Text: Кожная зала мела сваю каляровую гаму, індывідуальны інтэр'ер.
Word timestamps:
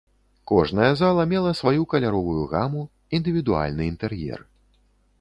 Кожная 0.51 0.87
зала 1.01 1.25
мела 1.33 1.51
сваю 1.59 1.85
каляровую 1.93 2.41
гаму, 2.55 2.83
індывідуальны 3.21 3.81
інтэр'ер. 3.95 4.39